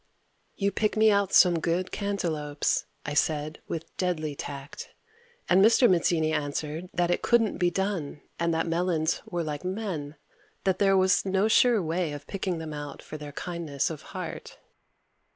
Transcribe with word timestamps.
"You 0.55 0.71
pick 0.71 0.97
me 0.97 1.11
out 1.11 1.31
some 1.31 1.59
good 1.59 1.91
cantaloupes," 1.91 2.87
I 3.05 3.13
said 3.13 3.61
with 3.67 3.95
deadly 3.97 4.33
tact, 4.33 4.89
and 5.47 5.63
Mr. 5.63 5.87
Mazzini 5.87 6.33
answered 6.33 6.89
that 6.91 7.11
it 7.11 7.21
couldn't 7.21 7.59
be 7.59 7.69
done 7.69 8.21
and 8.39 8.51
that 8.51 8.65
melons 8.65 9.21
were 9.29 9.43
like 9.43 9.63
men, 9.63 10.15
that 10.63 10.79
there 10.79 10.97
was 10.97 11.23
no 11.23 11.47
sure 11.47 11.83
way 11.83 12.13
of 12.13 12.25
picking 12.25 12.57
them 12.57 12.73
out 12.73 13.03
for 13.03 13.15
their 13.19 13.31
kindness 13.33 13.91
of 13.91 14.01
heart. 14.17 14.57